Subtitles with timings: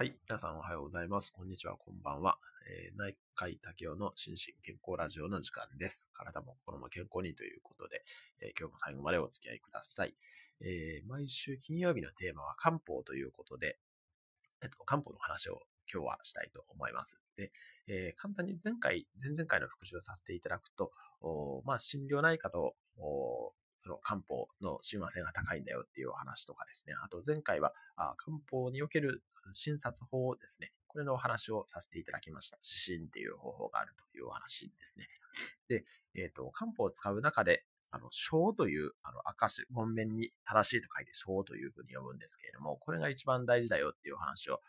[0.00, 0.16] はい。
[0.26, 1.30] 皆さんおはようございます。
[1.30, 2.38] こんにちは、こんばんは。
[2.66, 6.10] えー、内科医竹雄の心身健康ラジオの時間です。
[6.14, 8.02] 体も心も健康にということで、
[8.40, 10.14] えー、今日も最後までお付き合いください。
[10.62, 13.78] えー、毎週金曜日のテーマは漢方ということで、
[14.62, 15.60] えっと、漢方の話を
[15.92, 17.20] 今日はしたいと思います。
[17.36, 17.52] で、
[17.86, 20.92] え簡単に前回、前々回の復習をさせていただくと、
[21.66, 22.74] まあ、心療内科と
[23.82, 26.94] その漢方の親和性が高いんだよっていうお話とかですね。
[27.04, 29.22] あと前回はあ漢方における
[29.52, 30.72] 診察法ですね。
[30.86, 32.58] これのお話をさせていただきました。
[32.88, 35.08] 指針っていう方法があるというお話ですね。
[35.68, 35.84] で、
[36.14, 44.60] えっ、ー、と、漢方を使う中で、あの、小という、あの、赤字、門面に正しいと書いて小というふうに読むんですけれども、これが一番大事だよっていうお話を、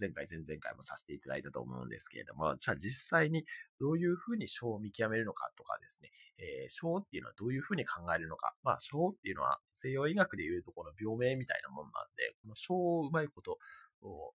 [0.00, 3.44] 前回、前々回もさせていただいたと思うんですけれども、じゃあ実際に
[3.78, 13.58] どういうふうに症を見極めるのかとかですね、えー、症っていうのはどういうふうに考えるのか、まあ症っていうのは西洋医学でいうとこの病名みたいなもんなんで、この症をうまいこと
[14.02, 14.32] を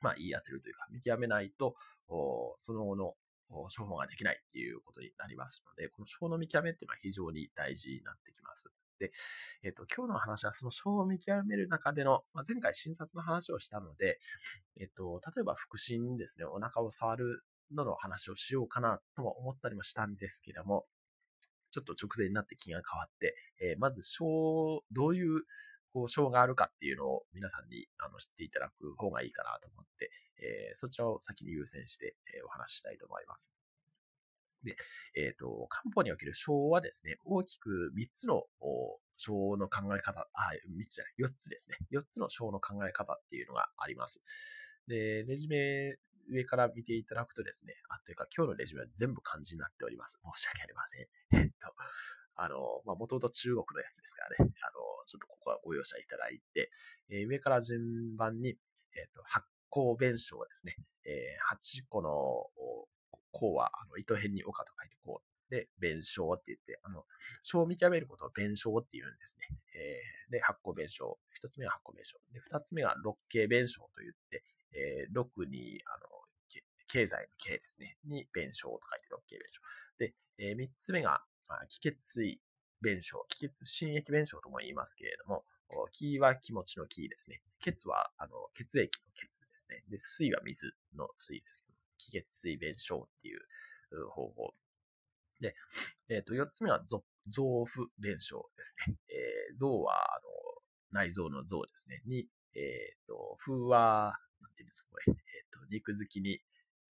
[0.00, 1.76] まあ言い当てるというか、見極めないと、
[2.58, 3.14] その後の
[3.50, 8.70] 処方ができないっていうことになりますので、この症の見極めっていうのは非常に大事になってきます。
[8.98, 9.12] で、
[9.62, 14.18] えっ、ー、と、今日の話はその症を見極める中での、まあ、前回診察の話をしたので、
[14.80, 20.86] えっ、ー、と、例えば腹診ですね、お腹を触るのの話をしようかなとも思ったりもしたんですけども、
[21.70, 25.42] ちょっと直前になって気が変わって、えー、まず症、どういう
[25.92, 33.50] こう症があるかっていうのを皆さんにあの知っていただく方がいいかなと思って、えー、そちらを先に優先して、えお話ししたいと思います。
[34.64, 34.76] で、
[35.16, 38.44] えっ、ー、と、漢方における章はですね、大きく3つの
[39.16, 41.76] 章の考え方、あ、3つじゃない、4つですね。
[41.92, 44.20] 4つの章の考え方っていうのがあります。
[44.88, 45.98] で、レジュメ
[46.30, 50.18] 上から見ていただくとですね、あ、というか今日のレジュメは全部漢字になっております。
[50.36, 51.42] 申し訳ありません。
[51.42, 51.74] えっと、
[52.36, 56.70] あの、まあ、もともと中国のやつですからね、あの、ちょっとここはご容赦いただいて、
[57.10, 58.56] えー、上から順番に、えっ、
[59.14, 62.10] と、発酵弁証ですね、えー、8個の
[63.34, 65.50] こうは、あの、糸辺に岡と書いてこう。
[65.50, 67.04] で、弁証って言って、あの、
[67.42, 69.46] 章を見極めることを弁証って言うんですね。
[69.74, 71.18] えー、で、発酵弁証。
[71.34, 72.18] 一つ目は発酵弁証。
[72.32, 74.42] で、二つ目は六経弁証と言って、
[74.72, 76.06] えー、六に、あの、
[76.88, 77.98] 経済の経ですね。
[78.04, 79.60] に弁証と書いて六経弁証。
[79.98, 81.22] で、えー、三つ目が、
[81.68, 82.40] 気血水
[82.80, 83.24] 弁証。
[83.28, 85.44] 気血心液弁証とも言いますけれども、
[85.92, 87.42] 気は気持ちの気ですね。
[87.60, 89.84] 血は、あの、血液の血ですね。
[89.90, 93.40] で、水は水の水ですけど気血水弁証っていう
[94.10, 94.54] 方法。
[95.40, 95.54] で、
[96.08, 97.02] えっ、ー、と、四つ目は臓
[97.64, 98.96] 腑弁証ですね。
[99.10, 102.02] えー、臓は、あの、内臓の臓ですね。
[102.06, 105.04] に、えっ、ー、と、風は、なんていうんですか、これ。
[105.08, 105.14] えっ、
[105.50, 106.40] と、肉付きに、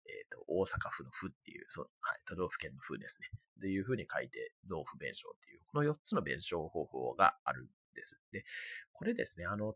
[0.08, 3.30] えっ、と、大阪府の府っていう、そう、はい、都道府県の府ですね。
[3.60, 8.20] というふうに書いて、臓腑弁証っていう、この四つの弁証方法があるんです。
[8.32, 8.44] で、
[8.92, 9.74] これですね、あの、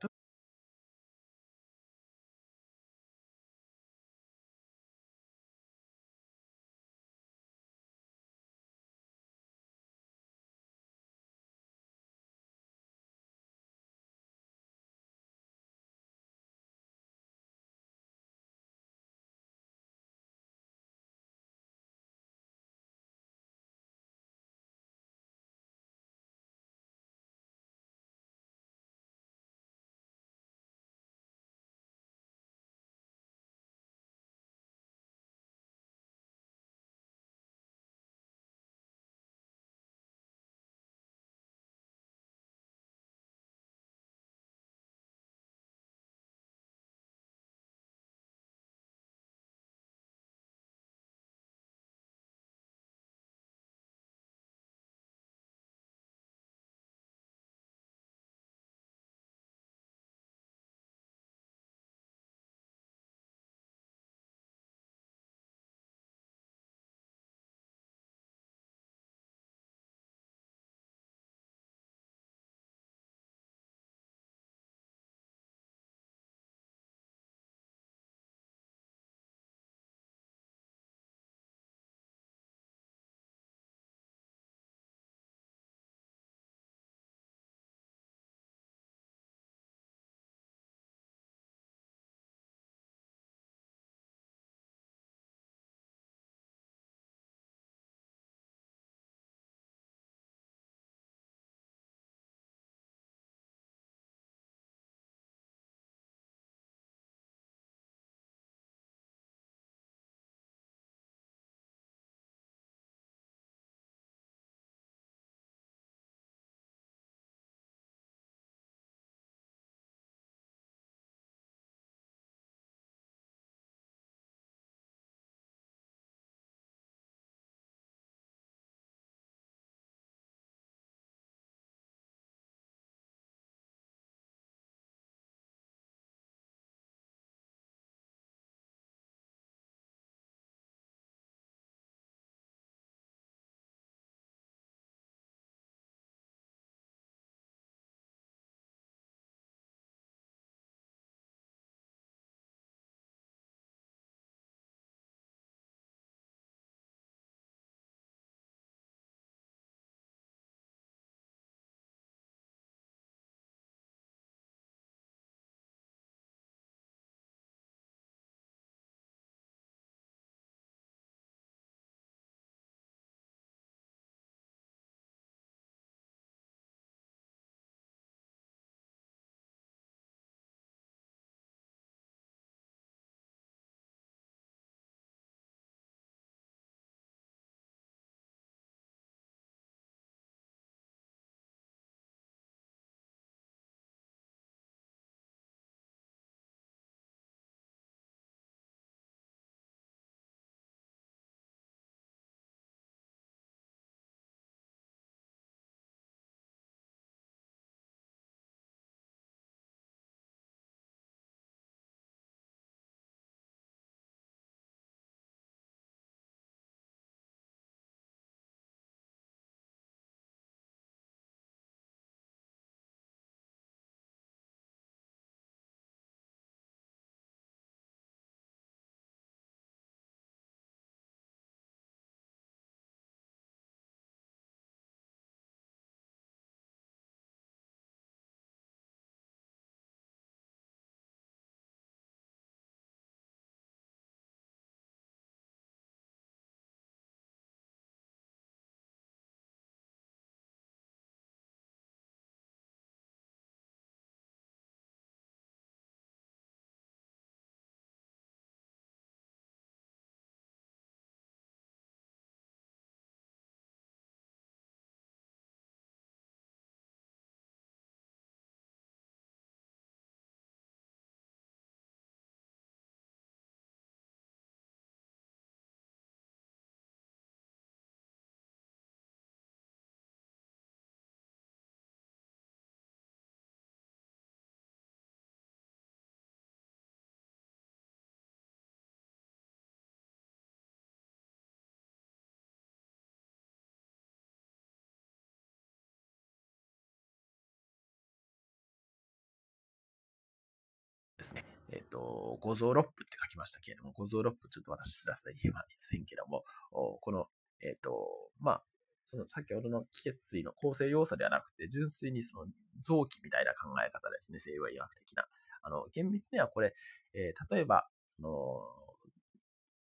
[301.25, 307.27] ですね、えっ、ー、と、五臓六腑って書きましたけれども、五臓六腑ちょっと私すらすら言えませんけども、この、
[307.61, 308.63] えっ、ー、と、まあ、
[309.05, 312.45] その先ほどの気血水の構成要素ではなくて、純粋にその
[312.81, 315.25] 臓器みたいな考え方ですね、西洋医学的な。
[315.63, 316.73] あの、厳密にはこれ、
[317.13, 318.61] えー、例えば、その、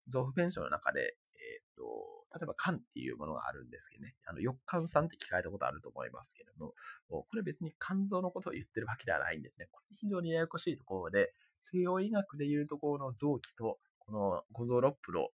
[0.09, 6.75] 臓腑弁証の中で、えっ、ー、と、例えば肝っていうものがあるんですけどね、あの、翼肝酸って聞かれたことあると思いますけれども、
[7.09, 9.69] これ別に肝臓のことを言ってるわけではないんですね。
[9.71, 11.33] これ非常にややこしいところで、
[11.63, 15.29] 西洋医学でいうところの臓器と、この五臓六腑の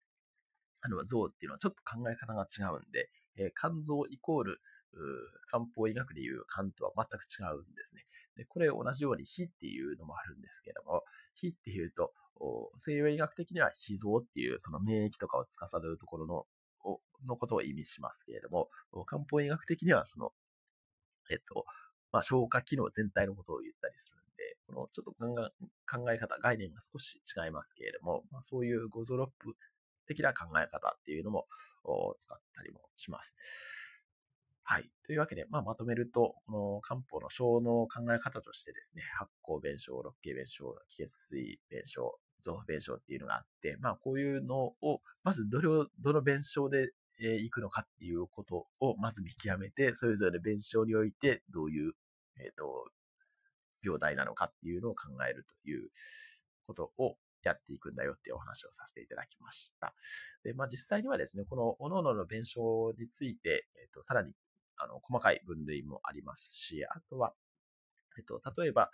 [0.81, 4.60] あの臓っていうのはちょっと考え方が違うんで、えー、肝臓イコール、
[5.48, 8.05] 漢方医学でいう肝とは全く違うんですね。
[8.38, 11.03] で、これ同じように火っていうのもあるんですけども、
[11.34, 12.13] 火っていうと、
[12.79, 16.46] 西洋医学的には脾臓っていうその免疫とかを司るところの
[17.25, 18.70] のことを意味しますけれども、
[19.06, 20.32] 漢方医学的にはその、
[21.30, 21.65] えっと、
[22.12, 29.56] まあ、消化機能全体のことを言ったりするんで、このちょっと考え方、概念が少し違いますけれども、まあ、そういうゴゾロップ
[30.08, 31.48] 的な考え方っていうのも
[32.18, 33.36] 使ったりもします。
[34.63, 34.89] はい。
[35.06, 51.94] というわけで、まあ、まとめると、この漢方の小の考え方としてですね、発酵弁証、六形弁証、気血水弁証、臓腑弁証っていうのがあって、まあ、こういうのを、まずどれを、どの弁証でえ行くのかっていうことをまず見極めて、それぞれの弁証においてどういう、
[52.40, 52.90] えっ、ー、と、
[53.84, 55.90] 病態なのかっていうのを考えるという
[56.66, 59.94] ことをやっていくんだよっていうお話をさせていただきました。
[60.44, 64.34] で、まあ実際にはですね、この各々の弁証について、えっ、ー、と、さらに、
[64.78, 67.34] あの、細かい分類もありますし、あとは、
[68.18, 68.90] えっ、と、例えば、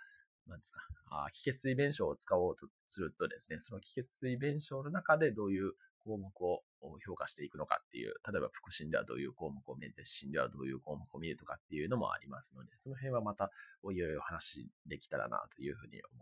[0.48, 0.80] なんですか、
[1.10, 5.72] あ気血水弁証を使おうとするとですね、その気血水弁証の中でどういう
[6.04, 6.62] 項目を
[7.04, 13.50] 評価していくのかっていう、例えば腹診ではどういう項目を見る、絶心ではどういう項目を見るとかっていうのもありますので、その辺はまた
[13.82, 16.20] おいおいお話できたらなというふうに思い